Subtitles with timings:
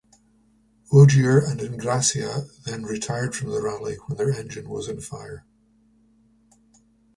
[0.91, 5.45] Ogier and Ingrassia then retired from the rally when their engine was on fire.